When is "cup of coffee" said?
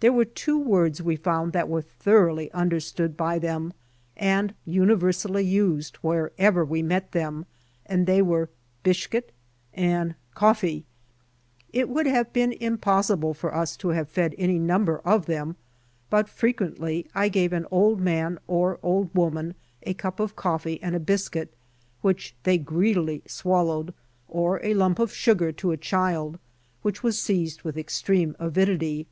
19.94-20.82